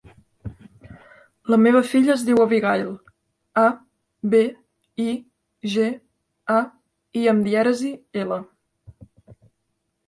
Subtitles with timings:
[1.53, 2.89] La meva filla es diu Abigaïl:
[3.65, 3.67] a,
[4.33, 4.41] be,
[5.05, 5.07] i,
[5.77, 5.87] ge,
[6.57, 6.59] a,
[7.23, 7.93] i amb dièresi,
[8.25, 8.43] ela.